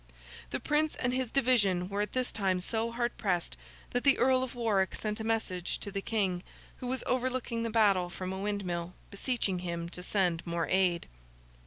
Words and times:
The 0.49 0.59
Prince 0.59 0.95
and 0.95 1.13
his 1.13 1.29
division 1.29 1.87
were 1.87 2.01
at 2.01 2.13
this 2.13 2.31
time 2.31 2.59
so 2.59 2.91
hard 2.91 3.15
pressed, 3.19 3.55
that 3.91 4.03
the 4.03 4.17
Earl 4.17 4.41
of 4.41 4.55
Warwick 4.55 4.95
sent 4.95 5.19
a 5.19 5.23
message 5.23 5.77
to 5.77 5.91
the 5.91 6.01
King, 6.01 6.41
who 6.77 6.87
was 6.87 7.03
overlooking 7.05 7.61
the 7.61 7.69
battle 7.69 8.09
from 8.09 8.33
a 8.33 8.39
windmill, 8.39 8.95
beseeching 9.11 9.59
him 9.59 9.89
to 9.89 10.01
send 10.01 10.41
more 10.43 10.67
aid. 10.67 11.05